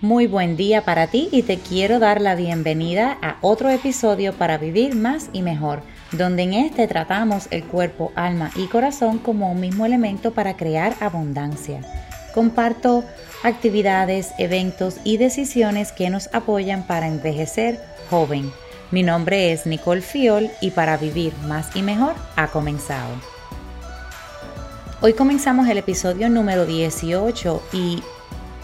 Muy 0.00 0.28
buen 0.28 0.56
día 0.56 0.84
para 0.84 1.08
ti 1.08 1.28
y 1.32 1.42
te 1.42 1.58
quiero 1.58 1.98
dar 1.98 2.20
la 2.20 2.36
bienvenida 2.36 3.18
a 3.20 3.36
otro 3.40 3.68
episodio 3.68 4.32
para 4.32 4.56
vivir 4.56 4.94
más 4.94 5.28
y 5.32 5.42
mejor, 5.42 5.82
donde 6.12 6.44
en 6.44 6.54
este 6.54 6.86
tratamos 6.86 7.48
el 7.50 7.64
cuerpo, 7.64 8.12
alma 8.14 8.52
y 8.54 8.68
corazón 8.68 9.18
como 9.18 9.50
un 9.50 9.58
mismo 9.58 9.86
elemento 9.86 10.32
para 10.32 10.56
crear 10.56 10.94
abundancia. 11.00 11.80
Comparto 12.32 13.02
actividades, 13.42 14.30
eventos 14.38 14.98
y 15.02 15.16
decisiones 15.16 15.90
que 15.90 16.10
nos 16.10 16.32
apoyan 16.32 16.86
para 16.86 17.08
envejecer 17.08 17.80
joven. 18.08 18.52
Mi 18.92 19.02
nombre 19.02 19.50
es 19.50 19.66
Nicole 19.66 20.02
Fiol 20.02 20.48
y 20.60 20.70
para 20.70 20.96
vivir 20.96 21.32
más 21.48 21.74
y 21.74 21.82
mejor 21.82 22.14
ha 22.36 22.46
comenzado. 22.46 23.16
Hoy 25.00 25.14
comenzamos 25.14 25.68
el 25.68 25.78
episodio 25.78 26.28
número 26.28 26.66
18 26.66 27.62
y 27.72 28.00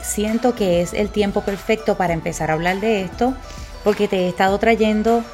siento 0.04 0.54
que 0.54 0.82
es 0.82 0.92
el 0.92 1.08
tiempo 1.08 1.40
perfecto 1.40 1.96
para 1.96 2.12
empezar 2.12 2.50
a 2.50 2.54
hablar 2.54 2.80
de 2.80 3.02
esto 3.02 3.34
porque 3.82 4.08
te 4.08 4.20
he 4.20 4.28
estado 4.28 4.58
trayendo 4.58 5.24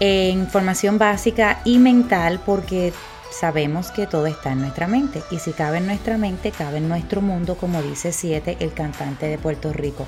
eh, 0.00 0.30
información 0.30 0.98
básica 0.98 1.60
y 1.64 1.78
mental 1.78 2.40
porque 2.44 2.92
sabemos 3.30 3.90
que 3.90 4.06
todo 4.06 4.26
está 4.26 4.52
en 4.52 4.60
nuestra 4.60 4.86
mente 4.86 5.22
y 5.30 5.38
si 5.38 5.52
cabe 5.52 5.78
en 5.78 5.86
nuestra 5.86 6.18
mente, 6.18 6.50
cabe 6.50 6.78
en 6.78 6.88
nuestro 6.88 7.20
mundo, 7.20 7.56
como 7.56 7.82
dice 7.82 8.12
Siete, 8.12 8.56
el 8.60 8.72
cantante 8.72 9.26
de 9.26 9.38
Puerto 9.38 9.72
Rico. 9.72 10.06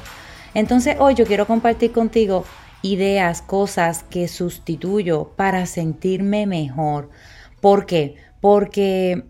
Entonces 0.55 0.97
hoy 0.99 1.15
yo 1.15 1.25
quiero 1.25 1.47
compartir 1.47 1.93
contigo 1.93 2.45
ideas, 2.83 3.43
cosas 3.43 4.05
que 4.05 4.29
sustituyo 4.29 5.33
para 5.37 5.67
sentirme 5.67 6.47
mejor. 6.47 7.11
¿Por 7.61 7.87
qué? 7.87 8.17
Porque 8.41 9.25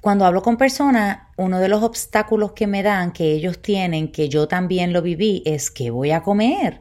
cuando 0.00 0.24
hablo 0.24 0.42
con 0.42 0.56
personas, 0.56 1.25
uno 1.36 1.60
de 1.60 1.68
los 1.68 1.82
obstáculos 1.82 2.52
que 2.52 2.66
me 2.66 2.82
dan, 2.82 3.12
que 3.12 3.32
ellos 3.32 3.60
tienen, 3.60 4.10
que 4.10 4.28
yo 4.28 4.48
también 4.48 4.92
lo 4.92 5.02
viví, 5.02 5.42
es 5.44 5.70
que 5.70 5.90
voy 5.90 6.10
a 6.10 6.22
comer. 6.22 6.80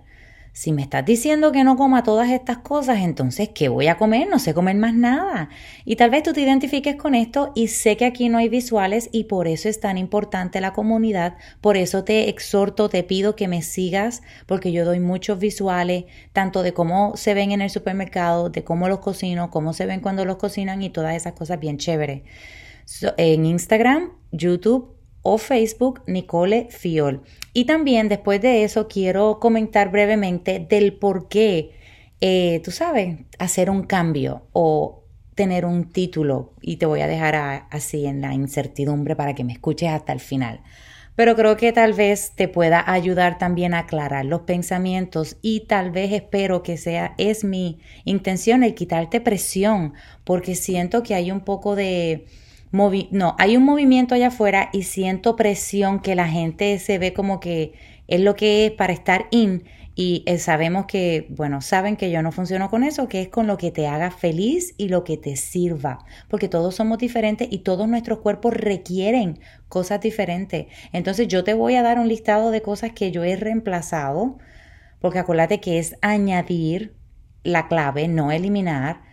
Si 0.54 0.72
me 0.72 0.84
estás 0.84 1.04
diciendo 1.04 1.52
que 1.52 1.66
no 1.66 1.76
coma 1.76 2.04
todas 2.04 2.30
estas 2.30 2.60
cosas, 2.60 3.00
entonces, 3.00 3.50
¿qué 3.54 3.68
voy 3.68 3.88
a 3.88 3.98
comer? 3.98 4.30
No 4.30 4.40
sé 4.40 4.54
comer 4.54 4.78
más 4.78 4.94
nada. 4.94 5.50
Y 5.84 5.98
tal 5.98 6.12
vez 6.12 6.24
tú 6.24 6.32
te 6.32 6.40
identifiques 6.40 6.96
con 6.96 7.14
esto 7.14 7.52
y 7.56 7.68
sé 7.68 7.98
que 7.98 8.06
aquí 8.06 8.30
no 8.30 8.38
hay 8.38 8.48
visuales 8.48 9.10
y 9.12 9.26
por 9.26 9.50
eso 9.50 9.68
es 9.68 9.82
tan 9.82 9.98
importante 9.98 10.62
la 10.62 10.72
comunidad. 10.72 11.36
Por 11.60 11.76
eso 11.76 12.06
te 12.06 12.30
exhorto, 12.30 12.88
te 12.88 13.04
pido 13.04 13.36
que 13.36 13.50
me 13.50 13.62
sigas 13.62 14.24
porque 14.46 14.72
yo 14.72 14.86
doy 14.86 15.02
muchos 15.02 15.40
visuales, 15.40 16.06
tanto 16.32 16.64
de 16.64 16.74
cómo 16.74 17.18
se 17.18 17.34
ven 17.34 17.52
en 17.52 17.62
el 17.62 17.70
supermercado, 17.70 18.50
de 18.50 18.64
cómo 18.64 18.88
los 18.88 19.00
cocino, 19.00 19.52
cómo 19.52 19.74
se 19.74 19.86
ven 19.86 20.00
cuando 20.00 20.24
los 20.24 20.38
cocinan 20.38 20.82
y 20.82 20.90
todas 20.90 21.16
esas 21.16 21.34
cosas 21.34 21.60
bien 21.60 21.78
chéveres 21.78 22.22
en 23.18 23.46
Instagram, 23.46 24.12
YouTube 24.32 24.96
o 25.22 25.38
Facebook, 25.38 26.04
Nicole 26.06 26.68
Fiol. 26.70 27.24
Y 27.52 27.66
también 27.66 28.10
después 28.10 28.42
de 28.42 28.64
eso 28.64 28.88
quiero 28.88 29.40
comentar 29.40 29.92
brevemente 29.92 30.60
del 30.60 30.94
por 30.94 31.28
qué, 31.28 31.72
eh, 32.22 32.62
tú 32.64 32.72
sabes, 32.72 33.18
hacer 33.40 33.70
un 33.70 33.84
cambio 33.84 34.48
o 34.54 35.04
tener 35.34 35.66
un 35.66 35.90
título 35.90 36.54
y 36.62 36.78
te 36.78 36.86
voy 36.86 37.02
a 37.02 37.08
dejar 37.08 37.66
así 37.70 38.06
en 38.06 38.22
la 38.22 38.34
incertidumbre 38.34 39.16
para 39.16 39.36
que 39.36 39.44
me 39.44 39.54
escuches 39.54 39.90
hasta 39.90 40.14
el 40.14 40.20
final. 40.20 40.62
Pero 41.16 41.36
creo 41.36 41.58
que 41.58 41.72
tal 41.72 41.94
vez 41.94 42.34
te 42.36 42.48
pueda 42.48 42.84
ayudar 42.92 43.38
también 43.38 43.74
a 43.74 43.80
aclarar 43.80 44.26
los 44.26 44.42
pensamientos 44.42 45.38
y 45.42 45.62
tal 45.62 45.92
vez 45.92 46.12
espero 46.12 46.62
que 46.62 46.78
sea, 46.78 47.16
es 47.18 47.44
mi 47.44 47.80
intención 48.04 48.64
el 48.64 48.76
quitarte 48.76 49.22
presión 49.22 49.94
porque 50.24 50.56
siento 50.56 51.04
que 51.04 51.16
hay 51.16 51.32
un 51.32 51.40
poco 51.40 51.76
de, 51.76 52.28
no, 53.12 53.36
hay 53.38 53.58
un 53.58 53.64
movimiento 53.64 54.16
allá 54.16 54.28
afuera 54.28 54.70
y 54.74 54.84
siento 54.84 55.36
presión 55.36 56.00
que 56.00 56.16
la 56.16 56.28
gente 56.28 56.78
se 56.80 56.98
ve 56.98 57.14
como 57.14 57.40
que 57.40 57.74
es 58.08 58.20
lo 58.20 58.36
que 58.36 58.68
es 58.68 58.72
para 58.72 58.94
estar 58.94 59.28
in 59.32 59.64
y 59.98 60.24
eh, 60.26 60.40
sabemos 60.40 60.88
que, 60.88 61.26
bueno, 61.30 61.62
saben 61.62 61.96
que 61.96 62.12
yo 62.12 62.22
no 62.22 62.34
funciono 62.34 62.70
con 62.70 62.84
eso, 62.84 63.08
que 63.08 63.22
es 63.22 63.30
con 63.30 63.48
lo 63.48 63.58
que 63.58 63.72
te 63.72 63.88
haga 63.88 64.12
feliz 64.12 64.76
y 64.78 64.90
lo 64.90 65.06
que 65.06 65.16
te 65.16 65.38
sirva, 65.38 66.00
porque 66.28 66.50
todos 66.50 66.76
somos 66.76 66.98
diferentes 66.98 67.48
y 67.50 67.60
todos 67.60 67.88
nuestros 67.88 68.20
cuerpos 68.20 68.54
requieren 68.54 69.40
cosas 69.70 70.02
diferentes. 70.02 70.68
Entonces 70.92 71.30
yo 71.30 71.46
te 71.46 71.54
voy 71.54 71.76
a 71.76 71.82
dar 71.82 71.98
un 71.98 72.10
listado 72.10 72.52
de 72.52 72.62
cosas 72.62 72.92
que 72.92 73.12
yo 73.12 73.24
he 73.24 73.38
reemplazado, 73.38 74.38
porque 75.00 75.20
acuérdate 75.20 75.62
que 75.62 75.80
es 75.80 75.96
añadir 76.02 76.94
la 77.44 77.70
clave, 77.70 78.10
no 78.10 78.34
eliminar 78.34 79.05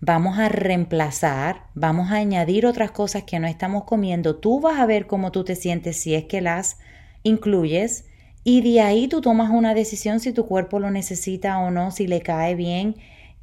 vamos 0.00 0.38
a 0.38 0.48
reemplazar, 0.48 1.66
vamos 1.74 2.10
a 2.10 2.16
añadir 2.16 2.66
otras 2.66 2.90
cosas 2.90 3.24
que 3.24 3.38
no 3.38 3.46
estamos 3.46 3.84
comiendo. 3.84 4.36
Tú 4.36 4.60
vas 4.60 4.78
a 4.78 4.86
ver 4.86 5.06
cómo 5.06 5.32
tú 5.32 5.44
te 5.44 5.56
sientes 5.56 5.96
si 5.96 6.14
es 6.14 6.24
que 6.24 6.40
las 6.40 6.78
incluyes 7.22 8.06
y 8.44 8.60
de 8.60 8.80
ahí 8.80 9.08
tú 9.08 9.20
tomas 9.20 9.50
una 9.50 9.74
decisión 9.74 10.20
si 10.20 10.32
tu 10.32 10.46
cuerpo 10.46 10.78
lo 10.78 10.90
necesita 10.90 11.58
o 11.58 11.70
no, 11.70 11.90
si 11.90 12.06
le 12.06 12.20
cae 12.20 12.54
bien 12.54 12.96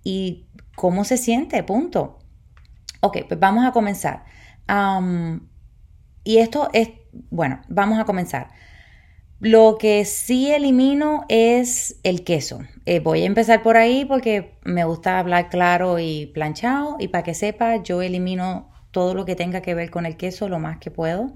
y 0.04 0.46
cómo 0.76 1.04
se 1.04 1.18
siente, 1.18 1.62
punto. 1.64 2.20
Ok, 3.02 3.18
pues 3.28 3.40
vamos 3.40 3.66
a 3.66 3.72
comenzar. 3.72 4.24
y 6.24 6.38
esto 6.38 6.70
es, 6.72 6.90
bueno, 7.30 7.62
vamos 7.68 8.00
a 8.00 8.06
comenzar. 8.06 8.52
Lo 9.40 9.78
que 9.78 10.06
sí 10.06 10.52
elimino 10.52 11.26
es 11.28 12.00
el 12.04 12.24
queso. 12.24 12.62
Eh, 12.86 13.00
voy 13.00 13.24
a 13.24 13.26
empezar 13.26 13.62
por 13.62 13.76
ahí 13.76 14.06
porque 14.06 14.58
me 14.64 14.86
gusta 14.86 15.20
hablar 15.20 15.50
claro 15.50 16.00
y 16.00 16.28
planchado 16.28 16.96
y 17.00 17.10
para 17.10 17.24
que 17.24 17.34
sepa, 17.34 17.84
yo 17.84 18.02
elimino 18.02 18.72
todo 18.92 19.14
lo 19.14 19.26
que 19.26 19.36
tenga 19.36 19.62
que 19.62 19.74
ver 19.74 19.90
con 19.90 20.06
el 20.06 20.16
queso 20.18 20.48
lo 20.48 20.60
más 20.60 20.78
que 20.78 20.92
puedo. 20.92 21.34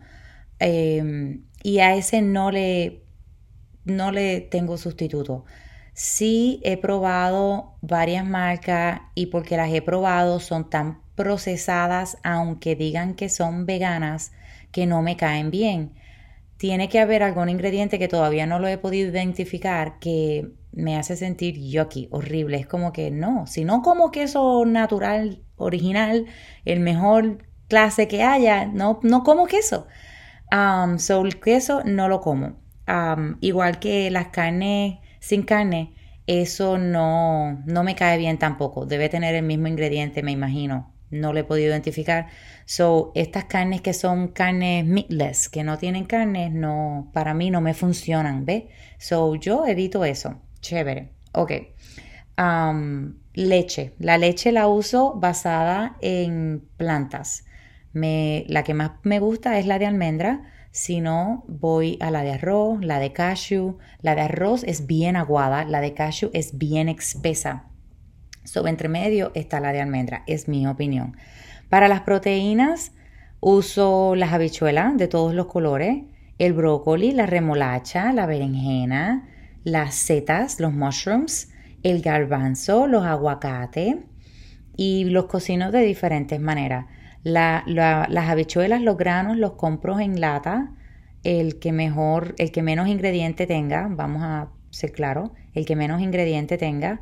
Em, 0.59 1.43
y 1.63 1.79
a 1.79 1.95
ese 1.95 2.21
no 2.21 2.51
le, 2.51 3.03
no 3.85 4.11
le 4.11 4.41
tengo 4.41 4.77
sustituto. 4.77 5.45
Sí 5.93 6.61
he 6.63 6.77
probado 6.77 7.77
varias 7.81 8.25
marcas 8.25 9.01
y 9.15 9.27
porque 9.27 9.57
las 9.57 9.71
he 9.73 9.81
probado 9.81 10.39
son 10.39 10.69
tan 10.69 11.01
procesadas, 11.15 12.17
aunque 12.23 12.75
digan 12.75 13.15
que 13.15 13.29
son 13.29 13.65
veganas, 13.65 14.31
que 14.71 14.85
no 14.85 15.01
me 15.01 15.17
caen 15.17 15.51
bien 15.51 15.93
tiene 16.57 16.89
que 16.89 16.99
haber 16.99 17.23
algún 17.23 17.49
ingrediente 17.49 17.99
que 17.99 18.07
todavía 18.07 18.45
no 18.45 18.59
lo 18.59 18.67
he 18.67 18.77
podido 18.77 19.09
identificar 19.09 19.99
que 19.99 20.51
me 20.71 20.97
hace 20.97 21.15
sentir 21.15 21.59
yucky, 21.59 22.07
horrible. 22.11 22.57
Es 22.57 22.67
como 22.67 22.91
que 22.91 23.11
no, 23.11 23.47
si 23.47 23.63
no 23.63 23.81
como 23.81 24.11
queso 24.11 24.65
natural, 24.65 25.43
original, 25.55 26.25
el 26.65 26.79
mejor 26.79 27.45
clase 27.67 28.07
que 28.07 28.23
haya, 28.23 28.65
no, 28.65 28.99
no 29.03 29.23
como 29.23 29.45
queso. 29.45 29.87
Um, 30.51 30.97
so 30.99 31.21
el 31.25 31.39
queso 31.39 31.83
no 31.85 32.07
lo 32.09 32.21
como. 32.21 32.59
Um, 32.87 33.37
igual 33.41 33.79
que 33.79 34.09
las 34.11 34.27
carnes 34.27 34.99
sin 35.19 35.43
carne, 35.43 35.93
eso 36.25 36.77
no, 36.77 37.61
no 37.65 37.83
me 37.83 37.95
cae 37.95 38.17
bien 38.17 38.37
tampoco. 38.39 38.85
Debe 38.85 39.09
tener 39.09 39.35
el 39.35 39.43
mismo 39.43 39.67
ingrediente, 39.67 40.23
me 40.23 40.31
imagino 40.31 40.96
no 41.09 41.33
lo 41.33 41.39
he 41.39 41.43
podido 41.43 41.69
identificar. 41.69 42.27
So, 42.65 43.11
estas 43.15 43.45
carnes 43.45 43.81
que 43.81 43.93
son 43.93 44.29
carnes 44.29 44.85
meatless, 44.85 45.49
que 45.49 45.63
no 45.63 45.77
tienen 45.77 46.05
carnes, 46.05 46.51
no, 46.51 47.09
para 47.13 47.33
mí 47.33 47.49
no 47.49 47.61
me 47.61 47.73
funcionan, 47.73 48.45
¿ves? 48.45 48.65
So, 48.97 49.35
yo 49.35 49.65
evito 49.65 50.05
eso. 50.05 50.41
Chévere. 50.59 51.13
Ok. 51.33 51.51
Um, 52.37 53.15
leche. 53.33 53.93
La 53.99 54.17
leche 54.17 54.51
la 54.51 54.67
uso 54.67 55.13
basada 55.15 55.97
en 56.01 56.67
plantas. 56.77 57.45
Me, 57.93 58.45
la 58.47 58.63
que 58.63 58.73
más 58.73 58.91
me 59.03 59.19
gusta 59.19 59.57
es 59.59 59.65
la 59.65 59.79
de 59.79 59.85
almendra. 59.85 60.43
Si 60.71 61.01
no, 61.01 61.45
voy 61.47 61.97
a 62.01 62.11
la 62.11 62.23
de 62.23 62.33
arroz, 62.33 62.83
la 62.83 62.99
de 62.99 63.13
cashew. 63.13 63.77
La 64.01 64.13
de 64.13 64.21
arroz 64.21 64.63
es 64.63 64.85
bien 64.85 65.15
aguada, 65.15 65.65
la 65.65 65.81
de 65.81 65.93
cashew 65.93 66.29
es 66.33 66.57
bien 66.57 66.89
espesa. 66.89 67.71
Sobre 68.47 68.69
entre 68.69 68.87
medio 68.87 69.31
está 69.35 69.59
la 69.59 69.73
de 69.73 69.81
almendra, 69.81 70.23
es 70.25 70.47
mi 70.47 70.65
opinión. 70.67 71.17
Para 71.67 71.89
las 71.89 72.01
proteínas 72.01 72.93
uso 73.41 74.15
las 74.15 74.31
habichuelas 74.31 74.95
de 74.95 75.09
todos 75.09 75.33
los 75.33 75.47
colores, 75.47 76.03
el 76.37 76.53
brócoli, 76.53 77.11
la 77.11 77.25
remolacha, 77.25 78.13
la 78.13 78.25
berenjena, 78.25 79.27
las 79.65 79.95
setas, 79.95 80.61
los 80.61 80.71
mushrooms, 80.71 81.49
el 81.83 82.01
garbanzo, 82.01 82.87
los 82.87 83.03
aguacates 83.03 83.97
y 84.77 85.03
los 85.03 85.25
cocino 85.25 85.69
de 85.71 85.81
diferentes 85.81 86.39
maneras. 86.39 86.85
las 87.23 88.29
habichuelas, 88.29 88.81
los 88.81 88.95
granos 88.95 89.35
los 89.35 89.53
compro 89.53 89.99
en 89.99 90.21
lata, 90.21 90.71
el 91.25 91.59
que 91.59 91.73
mejor, 91.73 92.33
el 92.37 92.53
que 92.53 92.63
menos 92.63 92.87
ingrediente 92.87 93.45
tenga, 93.45 93.89
vamos 93.91 94.23
a 94.23 94.47
ser 94.69 94.93
claros, 94.93 95.31
el 95.53 95.65
que 95.65 95.75
menos 95.75 96.01
ingrediente 96.01 96.57
tenga 96.57 97.01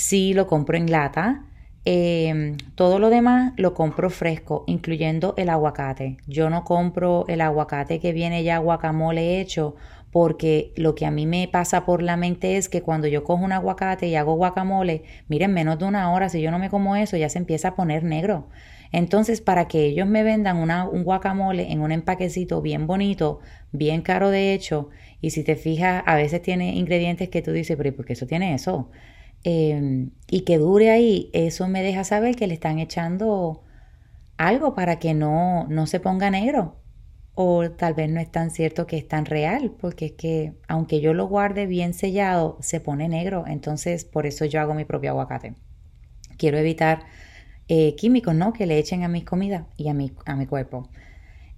Sí 0.00 0.32
lo 0.32 0.46
compro 0.46 0.78
en 0.78 0.90
lata. 0.90 1.44
Em, 1.84 2.56
todo 2.74 2.98
lo 2.98 3.10
demás 3.10 3.52
lo 3.58 3.74
compro 3.74 4.08
fresco, 4.08 4.64
incluyendo 4.66 5.34
el 5.36 5.50
aguacate. 5.50 6.16
Yo 6.26 6.48
no 6.48 6.64
compro 6.64 7.26
el 7.28 7.42
aguacate 7.42 8.00
que 8.00 8.14
viene 8.14 8.42
ya 8.42 8.56
guacamole 8.58 9.40
hecho 9.40 9.76
porque 10.10 10.72
lo 10.76 10.94
que 10.94 11.04
a 11.04 11.10
mí 11.10 11.26
me 11.26 11.48
pasa 11.48 11.84
por 11.84 12.02
la 12.02 12.16
mente 12.16 12.56
es 12.56 12.70
que 12.70 12.80
cuando 12.80 13.08
yo 13.08 13.24
cojo 13.24 13.44
un 13.44 13.52
aguacate 13.52 14.08
y 14.08 14.16
hago 14.16 14.34
guacamole, 14.36 15.04
miren, 15.28 15.52
menos 15.52 15.78
de 15.78 15.84
una 15.84 16.10
hora, 16.12 16.30
si 16.30 16.40
yo 16.40 16.50
no 16.50 16.58
me 16.58 16.70
como 16.70 16.96
eso, 16.96 17.18
ya 17.18 17.28
se 17.28 17.38
empieza 17.38 17.68
a 17.68 17.74
poner 17.76 18.02
negro. 18.02 18.48
Entonces, 18.92 19.42
para 19.42 19.68
que 19.68 19.84
ellos 19.84 20.08
me 20.08 20.22
vendan 20.22 20.56
un 20.56 21.04
guacamole 21.04 21.72
en 21.72 21.80
un 21.82 21.92
empaquecito 21.92 22.62
bien 22.62 22.86
bonito, 22.86 23.40
bien 23.72 24.00
caro 24.02 24.30
de 24.30 24.54
hecho, 24.54 24.88
Y 25.20 25.30
si 25.30 25.44
te 25.44 25.54
fijas, 25.56 26.02
a 26.06 26.16
veces 26.16 26.40
tiene 26.40 26.74
ingredientes 26.76 27.28
que 27.28 27.42
tú 27.42 27.52
dices, 27.52 27.76
pero 27.76 27.94
¿por 27.94 28.06
qué 28.06 28.14
eso 28.14 28.26
tiene 28.26 28.54
eso? 28.54 28.88
Em, 29.42 30.10
y 30.28 30.42
que 30.42 30.58
dure 30.58 30.90
ahí, 30.90 31.30
eso 31.32 31.66
me 31.68 31.82
deja 31.82 32.04
saber 32.04 32.36
que 32.36 32.46
le 32.46 32.54
están 32.54 32.78
echando 32.78 33.62
algo 34.36 34.74
para 34.74 34.98
que 34.98 35.14
no, 35.14 35.66
no 35.68 35.86
se 35.86 36.00
ponga 36.00 36.30
negro. 36.30 36.76
O 37.34 37.70
tal 37.70 37.94
vez 37.94 38.10
no 38.10 38.20
es 38.20 38.30
tan 38.30 38.50
cierto 38.50 38.86
que 38.86 38.98
es 38.98 39.08
tan 39.08 39.24
real, 39.24 39.72
porque 39.80 40.06
es 40.06 40.12
que 40.12 40.54
aunque 40.68 41.00
yo 41.00 41.14
lo 41.14 41.26
guarde 41.28 41.66
bien 41.66 41.94
sellado, 41.94 42.58
se 42.60 42.80
pone 42.80 43.08
negro. 43.08 43.44
Entonces, 43.46 44.04
por 44.04 44.26
eso 44.26 44.44
yo 44.44 44.60
hago 44.60 44.74
mi 44.74 44.84
propio 44.84 45.10
aguacate. 45.10 45.54
Quiero 46.36 46.58
evitar 46.58 47.04
eh, 47.68 47.94
químicos, 47.96 48.34
¿no? 48.34 48.52
Que 48.52 48.66
le 48.66 48.78
echen 48.78 49.04
a 49.04 49.08
mis 49.08 49.24
comidas 49.24 49.64
y 49.76 49.88
a 49.88 49.94
mi, 49.94 50.12
a 50.26 50.36
mi 50.36 50.46
cuerpo. 50.46 50.88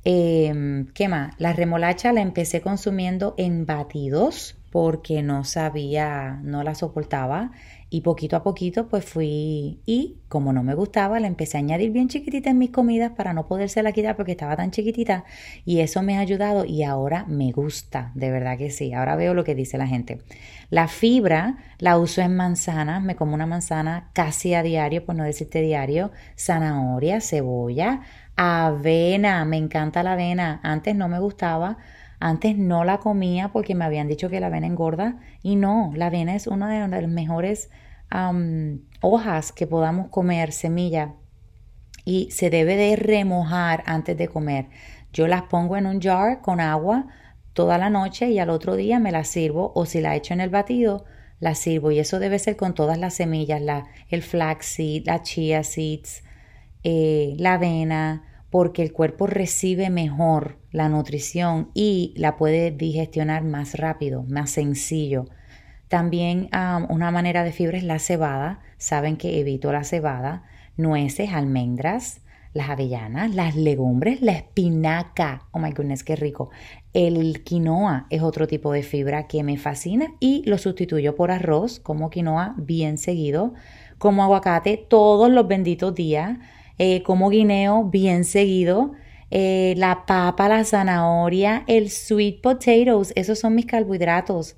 Em, 0.04 0.86
¿Qué 0.94 1.08
más? 1.08 1.34
La 1.38 1.52
remolacha 1.52 2.12
la 2.12 2.20
empecé 2.20 2.60
consumiendo 2.60 3.34
en 3.38 3.66
batidos 3.66 4.56
porque 4.72 5.22
no 5.22 5.44
sabía, 5.44 6.40
no 6.42 6.62
la 6.62 6.74
soportaba 6.74 7.52
y 7.90 8.00
poquito 8.00 8.36
a 8.36 8.42
poquito 8.42 8.88
pues 8.88 9.04
fui 9.04 9.82
y 9.84 10.16
como 10.28 10.54
no 10.54 10.62
me 10.62 10.74
gustaba 10.74 11.20
la 11.20 11.26
empecé 11.26 11.58
a 11.58 11.60
añadir 11.60 11.90
bien 11.90 12.08
chiquitita 12.08 12.48
en 12.48 12.56
mis 12.56 12.70
comidas 12.70 13.12
para 13.12 13.34
no 13.34 13.46
la 13.82 13.92
quitar 13.92 14.16
porque 14.16 14.32
estaba 14.32 14.56
tan 14.56 14.70
chiquitita 14.70 15.24
y 15.66 15.80
eso 15.80 16.02
me 16.02 16.16
ha 16.16 16.20
ayudado 16.20 16.64
y 16.64 16.84
ahora 16.84 17.26
me 17.28 17.52
gusta, 17.52 18.12
de 18.14 18.30
verdad 18.30 18.56
que 18.56 18.70
sí, 18.70 18.94
ahora 18.94 19.14
veo 19.14 19.34
lo 19.34 19.44
que 19.44 19.54
dice 19.54 19.76
la 19.76 19.86
gente. 19.86 20.22
La 20.70 20.88
fibra 20.88 21.58
la 21.78 21.98
uso 21.98 22.22
en 22.22 22.34
manzanas, 22.34 23.02
me 23.02 23.14
como 23.14 23.34
una 23.34 23.44
manzana 23.44 24.08
casi 24.14 24.54
a 24.54 24.62
diario, 24.62 25.04
por 25.04 25.14
no 25.14 25.24
decirte 25.24 25.60
diario, 25.60 26.12
zanahoria, 26.34 27.20
cebolla, 27.20 28.00
avena, 28.36 29.44
me 29.44 29.58
encanta 29.58 30.02
la 30.02 30.12
avena, 30.12 30.60
antes 30.62 30.96
no 30.96 31.08
me 31.08 31.20
gustaba, 31.20 31.76
antes 32.24 32.56
no 32.56 32.84
la 32.84 32.98
comía 32.98 33.48
porque 33.48 33.74
me 33.74 33.84
habían 33.84 34.06
dicho 34.06 34.30
que 34.30 34.38
la 34.38 34.46
avena 34.46 34.68
engorda 34.68 35.18
y 35.42 35.56
no, 35.56 35.90
la 35.96 36.06
avena 36.06 36.36
es 36.36 36.46
una 36.46 36.70
de 36.70 36.88
las 36.88 37.10
mejores 37.10 37.68
hojas 39.00 39.50
que 39.50 39.66
podamos 39.66 40.08
comer, 40.08 40.52
semilla, 40.52 41.14
y 42.04 42.30
se 42.30 42.48
debe 42.48 42.76
de 42.76 42.94
remojar 42.94 43.82
antes 43.86 44.16
de 44.16 44.28
comer. 44.28 44.68
Yo 45.12 45.26
las 45.26 45.42
pongo 45.42 45.76
en 45.76 45.86
un 45.86 46.00
jar 46.00 46.42
con 46.42 46.60
agua 46.60 47.08
toda 47.54 47.76
la 47.76 47.90
noche 47.90 48.30
y 48.30 48.38
al 48.38 48.50
otro 48.50 48.76
día 48.76 49.00
me 49.00 49.10
las 49.10 49.26
sirvo 49.26 49.72
o 49.74 49.84
si 49.84 50.00
la 50.00 50.14
echo 50.14 50.32
en 50.32 50.40
el 50.40 50.50
batido, 50.50 51.04
la 51.40 51.56
sirvo 51.56 51.90
y 51.90 51.98
eso 51.98 52.20
debe 52.20 52.38
ser 52.38 52.56
con 52.56 52.74
todas 52.74 52.98
las 52.98 53.14
semillas, 53.14 53.60
la, 53.60 53.86
el 54.10 54.22
flaxseed, 54.22 55.06
la 55.06 55.22
chia 55.22 55.64
seeds, 55.64 56.22
eh, 56.84 57.34
la 57.38 57.54
avena, 57.54 58.31
porque 58.52 58.82
el 58.82 58.92
cuerpo 58.92 59.26
recibe 59.26 59.88
mejor 59.88 60.58
la 60.72 60.90
nutrición 60.90 61.70
y 61.72 62.12
la 62.18 62.36
puede 62.36 62.70
digestionar 62.70 63.44
más 63.44 63.76
rápido, 63.76 64.24
más 64.28 64.50
sencillo. 64.50 65.24
También 65.88 66.50
una 66.90 67.10
manera 67.10 67.44
de 67.44 67.52
fibra 67.52 67.78
es 67.78 67.82
la 67.82 67.98
cebada. 67.98 68.60
Saben 68.76 69.16
que 69.16 69.40
evito 69.40 69.72
la 69.72 69.84
cebada, 69.84 70.42
nueces, 70.76 71.32
almendras, 71.32 72.20
las 72.52 72.68
avellanas, 72.68 73.34
las 73.34 73.56
legumbres, 73.56 74.20
la 74.20 74.32
espinaca. 74.32 75.48
Oh 75.52 75.58
my 75.58 75.70
goodness, 75.70 76.04
qué 76.04 76.14
rico. 76.14 76.50
El 76.92 77.42
quinoa 77.44 78.06
es 78.10 78.20
otro 78.20 78.46
tipo 78.46 78.70
de 78.70 78.82
fibra 78.82 79.28
que 79.28 79.42
me 79.42 79.56
fascina 79.56 80.12
y 80.20 80.42
lo 80.44 80.58
sustituyo 80.58 81.16
por 81.16 81.30
arroz 81.30 81.80
como 81.80 82.10
quinoa 82.10 82.54
bien 82.58 82.98
seguido, 82.98 83.54
como 83.96 84.22
aguacate 84.22 84.76
todos 84.76 85.30
los 85.30 85.48
benditos 85.48 85.94
días 85.94 86.36
eh, 86.78 87.02
como 87.02 87.30
guineo 87.30 87.84
bien 87.84 88.24
seguido, 88.24 88.92
eh, 89.30 89.74
la 89.76 90.04
papa, 90.06 90.48
la 90.48 90.64
zanahoria, 90.64 91.64
el 91.66 91.90
sweet 91.90 92.40
potatoes, 92.42 93.12
esos 93.16 93.38
son 93.38 93.54
mis 93.54 93.66
carbohidratos. 93.66 94.56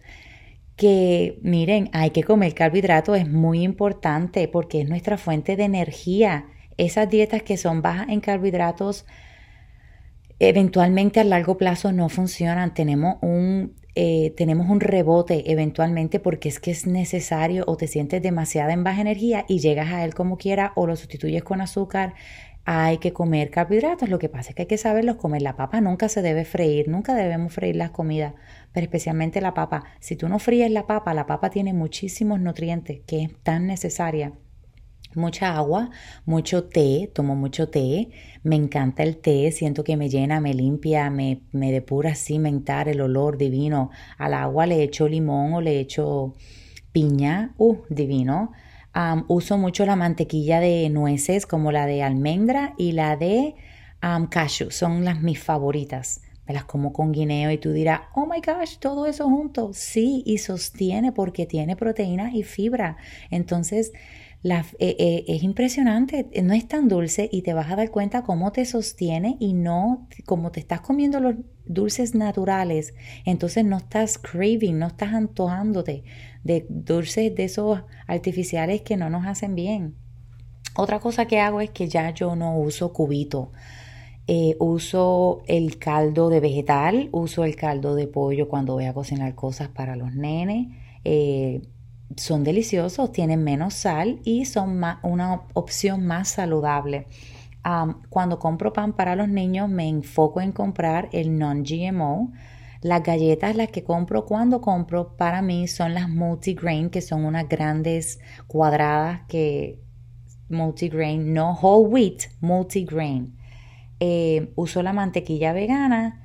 Que 0.76 1.38
miren, 1.42 1.90
hay 1.92 2.10
que 2.10 2.24
comer 2.24 2.54
carbohidratos, 2.54 3.18
es 3.18 3.28
muy 3.28 3.62
importante 3.62 4.48
porque 4.48 4.80
es 4.80 4.88
nuestra 4.88 5.16
fuente 5.18 5.56
de 5.56 5.64
energía. 5.64 6.46
Esas 6.76 7.08
dietas 7.08 7.42
que 7.42 7.56
son 7.56 7.82
bajas 7.82 8.08
en 8.08 8.20
carbohidratos 8.20 9.06
eventualmente 10.38 11.20
a 11.20 11.24
largo 11.24 11.56
plazo 11.56 11.92
no 11.92 12.08
funcionan. 12.08 12.74
Tenemos 12.74 13.16
un 13.22 13.74
eh, 13.96 14.32
tenemos 14.36 14.68
un 14.68 14.80
rebote 14.80 15.52
eventualmente 15.52 16.18
porque 16.18 16.48
es 16.48 16.58
que 16.58 16.72
es 16.72 16.86
necesario 16.86 17.64
o 17.68 17.76
te 17.76 17.86
sientes 17.86 18.20
demasiada 18.22 18.72
en 18.72 18.82
baja 18.82 19.00
energía 19.00 19.44
y 19.48 19.60
llegas 19.60 19.92
a 19.92 20.04
él 20.04 20.14
como 20.14 20.36
quiera 20.36 20.72
o 20.74 20.86
lo 20.86 20.96
sustituyes 20.96 21.44
con 21.44 21.60
azúcar. 21.60 22.14
Hay 22.64 22.98
que 22.98 23.12
comer 23.12 23.50
carbohidratos. 23.50 24.08
Lo 24.08 24.18
que 24.18 24.28
pasa 24.28 24.50
es 24.50 24.56
que 24.56 24.62
hay 24.62 24.68
que 24.68 24.78
saberlos 24.78 25.16
comer. 25.16 25.42
La 25.42 25.54
papa 25.54 25.80
nunca 25.80 26.08
se 26.08 26.22
debe 26.22 26.44
freír, 26.44 26.88
nunca 26.88 27.14
debemos 27.14 27.52
freír 27.52 27.76
las 27.76 27.90
comidas, 27.90 28.34
pero 28.72 28.84
especialmente 28.84 29.40
la 29.40 29.54
papa. 29.54 29.84
Si 30.00 30.16
tú 30.16 30.28
no 30.28 30.38
fríes 30.38 30.70
la 30.70 30.86
papa, 30.86 31.14
la 31.14 31.26
papa 31.26 31.50
tiene 31.50 31.72
muchísimos 31.72 32.40
nutrientes 32.40 33.00
que 33.06 33.24
es 33.24 33.42
tan 33.42 33.66
necesaria 33.66 34.32
mucha 35.16 35.56
agua, 35.56 35.90
mucho 36.24 36.64
té, 36.64 37.10
tomo 37.14 37.34
mucho 37.34 37.68
té, 37.68 38.10
me 38.42 38.56
encanta 38.56 39.02
el 39.02 39.16
té, 39.16 39.50
siento 39.52 39.84
que 39.84 39.96
me 39.96 40.08
llena, 40.08 40.40
me 40.40 40.54
limpia, 40.54 41.10
me, 41.10 41.42
me 41.52 41.72
depura 41.72 42.12
así, 42.12 42.38
mentar 42.38 42.88
el 42.88 43.00
olor 43.00 43.38
divino. 43.38 43.90
Al 44.18 44.34
agua 44.34 44.66
le 44.66 44.82
echo 44.82 45.08
limón 45.08 45.54
o 45.54 45.60
le 45.60 45.80
echo 45.80 46.34
piña, 46.92 47.54
uh, 47.58 47.78
divino. 47.88 48.52
uso 49.28 49.58
mucho 49.58 49.84
la 49.84 49.96
mantequilla 49.96 50.60
de 50.60 50.88
nueces 50.90 51.46
como 51.46 51.72
la 51.72 51.86
de 51.86 52.02
almendra 52.02 52.74
y 52.78 52.92
la 52.92 53.16
de 53.16 53.56
cashew, 54.30 54.70
son 54.70 55.04
las 55.04 55.20
mis 55.22 55.40
favoritas. 55.40 56.20
Me 56.46 56.52
las 56.52 56.64
como 56.64 56.92
con 56.92 57.12
guineo 57.12 57.50
y 57.50 57.58
tú 57.58 57.72
dirás, 57.72 58.02
oh 58.14 58.26
my 58.26 58.40
gosh, 58.44 58.76
todo 58.78 59.06
eso 59.06 59.24
junto. 59.24 59.70
Sí, 59.72 60.22
y 60.26 60.38
sostiene 60.38 61.10
porque 61.10 61.46
tiene 61.46 61.74
proteína 61.74 62.30
y 62.34 62.42
fibra. 62.42 62.98
Entonces, 63.30 63.92
la, 64.44 64.60
eh, 64.78 64.94
eh, 64.98 65.24
es 65.26 65.42
impresionante, 65.42 66.28
no 66.42 66.52
es 66.52 66.68
tan 66.68 66.86
dulce 66.86 67.30
y 67.32 67.40
te 67.40 67.54
vas 67.54 67.72
a 67.72 67.76
dar 67.76 67.90
cuenta 67.90 68.24
cómo 68.24 68.52
te 68.52 68.66
sostiene 68.66 69.38
y 69.40 69.54
no, 69.54 70.06
como 70.26 70.50
te 70.50 70.60
estás 70.60 70.82
comiendo 70.82 71.18
los 71.18 71.36
dulces 71.64 72.14
naturales, 72.14 72.92
entonces 73.24 73.64
no 73.64 73.78
estás 73.78 74.18
craving, 74.18 74.78
no 74.78 74.88
estás 74.88 75.14
antojándote 75.14 76.04
de 76.42 76.66
dulces 76.68 77.34
de 77.34 77.44
esos 77.44 77.84
artificiales 78.06 78.82
que 78.82 78.98
no 78.98 79.08
nos 79.08 79.24
hacen 79.24 79.54
bien. 79.54 79.94
Otra 80.76 81.00
cosa 81.00 81.24
que 81.24 81.40
hago 81.40 81.62
es 81.62 81.70
que 81.70 81.88
ya 81.88 82.10
yo 82.10 82.36
no 82.36 82.58
uso 82.58 82.92
cubito. 82.92 83.50
Eh, 84.26 84.56
uso 84.58 85.42
el 85.46 85.78
caldo 85.78 86.28
de 86.28 86.40
vegetal, 86.40 87.08
uso 87.12 87.44
el 87.44 87.56
caldo 87.56 87.94
de 87.94 88.08
pollo 88.08 88.46
cuando 88.46 88.74
voy 88.74 88.84
a 88.84 88.92
cocinar 88.92 89.34
cosas 89.34 89.68
para 89.68 89.96
los 89.96 90.14
nenes 90.14 90.68
son 92.16 92.44
deliciosos, 92.44 93.12
tienen 93.12 93.44
menos 93.44 93.74
sal 93.74 94.20
y 94.24 94.44
son 94.44 94.82
una 95.02 95.42
opción 95.54 96.06
más 96.06 96.28
saludable. 96.28 97.06
cuando 98.10 98.38
compro 98.38 98.72
pan 98.72 98.92
para 98.92 99.16
los 99.16 99.28
niños 99.28 99.70
me 99.70 99.88
enfoco 99.88 100.40
en 100.40 100.52
comprar 100.52 101.08
el 101.12 101.38
non-GMO. 101.38 102.32
Las 102.82 103.02
galletas, 103.02 103.56
las 103.56 103.68
que 103.68 103.84
compro 103.84 104.26
cuando 104.26 104.60
compro, 104.60 105.16
para 105.16 105.40
mí 105.40 105.66
son 105.68 105.94
las 105.94 106.08
multigrain, 106.10 106.90
que 106.90 107.00
son 107.00 107.24
unas 107.24 107.48
grandes 107.48 108.20
cuadradas 108.46 109.22
que 109.28 109.80
multigrain, 110.50 111.32
no 111.32 111.54
whole 111.54 111.88
wheat, 111.88 112.24
multigrain. 112.40 113.38
Eh, 114.00 114.52
uso 114.56 114.82
la 114.82 114.92
mantequilla 114.92 115.54
vegana 115.54 116.22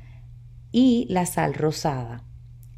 y 0.71 1.07
la 1.09 1.25
sal 1.25 1.53
rosada 1.53 2.28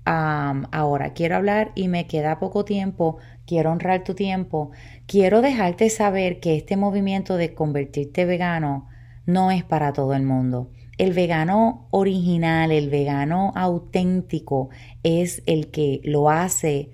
ahora 0.05 1.13
quiero 1.13 1.35
hablar 1.35 1.71
y 1.75 1.87
me 1.87 2.07
queda 2.07 2.39
poco 2.39 2.65
tiempo, 2.65 3.17
quiero 3.45 3.71
honrar 3.71 4.03
tu 4.03 4.15
tiempo, 4.15 4.71
quiero 5.05 5.41
dejarte 5.41 5.89
saber 5.89 6.39
que 6.39 6.55
este 6.55 6.77
movimiento 6.77 7.37
de 7.37 7.53
convertirte 7.53 8.25
vegano 8.25 8.87
no 9.25 9.51
es 9.51 9.63
para 9.63 9.93
todo 9.93 10.13
el 10.13 10.23
mundo. 10.23 10.71
El 10.97 11.13
vegano 11.13 11.87
original, 11.91 12.71
el 12.71 12.89
vegano 12.89 13.53
auténtico 13.55 14.69
es 15.03 15.41
el 15.45 15.71
que 15.71 16.01
lo 16.03 16.29
hace 16.29 16.91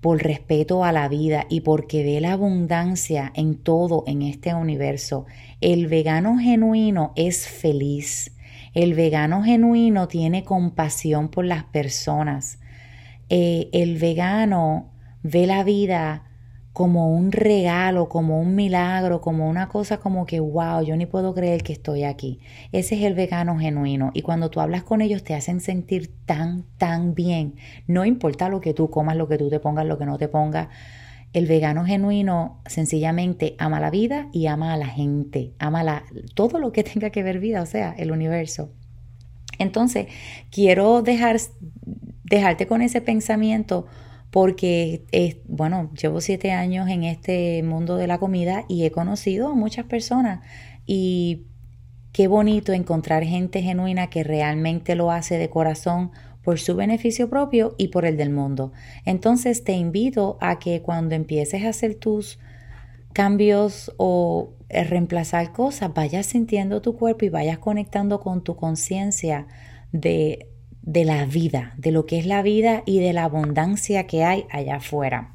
por 0.00 0.22
respeto 0.22 0.84
a 0.84 0.92
la 0.92 1.08
vida 1.08 1.46
y 1.48 1.62
porque 1.62 2.04
ve 2.04 2.20
la 2.20 2.32
abundancia 2.32 3.32
en 3.34 3.56
todo 3.56 4.04
en 4.06 4.22
este 4.22 4.54
universo. 4.54 5.26
El 5.60 5.86
vegano 5.86 6.38
genuino 6.38 7.12
es 7.16 7.48
feliz. 7.48 8.32
El 8.74 8.94
vegano 8.94 9.42
genuino 9.42 10.08
tiene 10.08 10.44
compasión 10.44 11.28
por 11.28 11.44
las 11.44 11.64
personas. 11.64 12.58
Eh, 13.28 13.68
el 13.72 13.98
vegano 13.98 14.90
ve 15.22 15.46
la 15.46 15.64
vida 15.64 16.24
como 16.78 17.12
un 17.12 17.32
regalo, 17.32 18.08
como 18.08 18.40
un 18.40 18.54
milagro, 18.54 19.20
como 19.20 19.48
una 19.48 19.68
cosa 19.68 19.98
como 19.98 20.26
que, 20.26 20.38
wow, 20.38 20.80
yo 20.84 20.94
ni 20.96 21.06
puedo 21.06 21.34
creer 21.34 21.64
que 21.64 21.72
estoy 21.72 22.04
aquí. 22.04 22.38
Ese 22.70 22.94
es 22.94 23.02
el 23.02 23.14
vegano 23.14 23.58
genuino. 23.58 24.12
Y 24.14 24.22
cuando 24.22 24.48
tú 24.48 24.60
hablas 24.60 24.84
con 24.84 25.00
ellos 25.00 25.24
te 25.24 25.34
hacen 25.34 25.60
sentir 25.60 26.14
tan, 26.24 26.64
tan 26.76 27.16
bien. 27.16 27.56
No 27.88 28.04
importa 28.04 28.48
lo 28.48 28.60
que 28.60 28.74
tú 28.74 28.90
comas, 28.90 29.16
lo 29.16 29.26
que 29.26 29.38
tú 29.38 29.50
te 29.50 29.58
pongas, 29.58 29.86
lo 29.86 29.98
que 29.98 30.06
no 30.06 30.18
te 30.18 30.28
pongas. 30.28 30.68
El 31.32 31.46
vegano 31.46 31.84
genuino 31.84 32.62
sencillamente 32.66 33.54
ama 33.58 33.80
la 33.80 33.90
vida 33.90 34.28
y 34.32 34.46
ama 34.46 34.72
a 34.72 34.76
la 34.76 34.86
gente, 34.86 35.52
ama 35.58 36.04
todo 36.34 36.58
lo 36.58 36.72
que 36.72 36.84
tenga 36.84 37.10
que 37.10 37.22
ver 37.22 37.38
vida, 37.38 37.62
o 37.62 37.66
sea, 37.66 37.94
el 37.98 38.10
universo. 38.10 38.72
Entonces, 39.58 40.06
quiero 40.50 41.02
dejar 41.02 41.38
dejarte 42.24 42.66
con 42.66 42.82
ese 42.82 43.00
pensamiento 43.00 43.86
porque, 44.30 45.06
bueno, 45.46 45.90
llevo 45.94 46.20
siete 46.20 46.52
años 46.52 46.88
en 46.88 47.04
este 47.04 47.62
mundo 47.62 47.96
de 47.96 48.06
la 48.06 48.18
comida 48.18 48.64
y 48.68 48.84
he 48.84 48.90
conocido 48.90 49.48
a 49.48 49.54
muchas 49.54 49.86
personas 49.86 50.40
y 50.86 51.46
qué 52.12 52.28
bonito 52.28 52.72
encontrar 52.72 53.24
gente 53.24 53.62
genuina 53.62 54.10
que 54.10 54.24
realmente 54.24 54.94
lo 54.94 55.10
hace 55.10 55.38
de 55.38 55.48
corazón 55.48 56.10
por 56.42 56.58
su 56.58 56.76
beneficio 56.76 57.28
propio 57.28 57.74
y 57.78 57.88
por 57.88 58.04
el 58.04 58.16
del 58.16 58.30
mundo. 58.30 58.72
Entonces 59.04 59.64
te 59.64 59.72
invito 59.72 60.38
a 60.40 60.58
que 60.58 60.82
cuando 60.82 61.14
empieces 61.14 61.64
a 61.64 61.70
hacer 61.70 61.94
tus 61.94 62.38
cambios 63.12 63.92
o 63.96 64.52
eh, 64.68 64.84
reemplazar 64.84 65.52
cosas, 65.52 65.92
vayas 65.92 66.26
sintiendo 66.26 66.82
tu 66.82 66.96
cuerpo 66.96 67.24
y 67.24 67.30
vayas 67.30 67.58
conectando 67.58 68.20
con 68.20 68.42
tu 68.44 68.56
conciencia 68.56 69.46
de, 69.92 70.48
de 70.82 71.04
la 71.04 71.24
vida, 71.26 71.74
de 71.76 71.90
lo 71.92 72.06
que 72.06 72.18
es 72.18 72.26
la 72.26 72.42
vida 72.42 72.82
y 72.86 73.00
de 73.00 73.12
la 73.12 73.24
abundancia 73.24 74.06
que 74.06 74.24
hay 74.24 74.46
allá 74.50 74.76
afuera. 74.76 75.34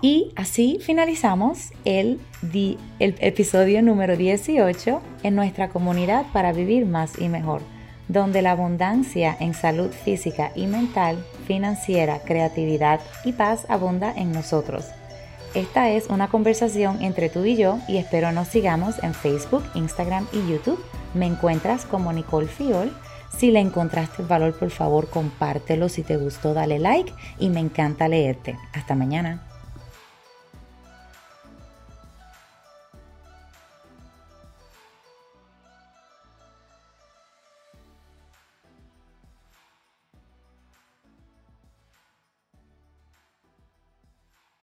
Y 0.00 0.32
así 0.34 0.78
finalizamos 0.80 1.72
el, 1.84 2.18
el, 2.98 3.14
episodio 3.20 3.82
número 3.82 4.16
18 4.16 5.00
en 5.22 5.36
nuestra 5.36 5.68
comunidad 5.68 6.26
para 6.32 6.52
vivir 6.52 6.86
más 6.86 7.20
y 7.20 7.28
mejor 7.28 7.62
donde 8.12 8.42
la 8.42 8.52
abundancia 8.52 9.34
en 9.40 9.54
salud 9.54 9.90
física 9.90 10.52
y 10.54 10.66
mental, 10.66 11.24
financiera, 11.46 12.20
creatividad 12.20 13.00
y 13.24 13.32
paz 13.32 13.64
abunda 13.68 14.12
en 14.14 14.32
nosotros. 14.32 14.84
Esta 15.54 15.90
es 15.90 16.06
una 16.08 16.28
conversación 16.28 17.02
entre 17.02 17.28
tú 17.28 17.44
y 17.44 17.56
yo 17.56 17.78
y 17.88 17.96
espero 17.96 18.32
nos 18.32 18.48
sigamos 18.48 19.02
en 19.02 19.14
Facebook, 19.14 19.64
Instagram 19.74 20.26
y 20.32 20.50
YouTube. 20.50 20.82
Me 21.14 21.26
encuentras 21.26 21.84
como 21.84 22.12
Nicole 22.12 22.48
Fiol. 22.48 22.92
Si 23.36 23.50
le 23.50 23.60
encontraste 23.60 24.22
valor, 24.22 24.54
por 24.58 24.70
favor, 24.70 25.08
compártelo. 25.08 25.88
Si 25.88 26.02
te 26.02 26.16
gustó, 26.16 26.54
dale 26.54 26.78
like 26.78 27.12
y 27.38 27.48
me 27.48 27.60
encanta 27.60 28.08
leerte. 28.08 28.56
Hasta 28.72 28.94
mañana. 28.94 29.42